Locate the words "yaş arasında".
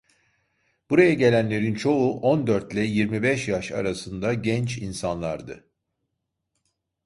3.47-4.33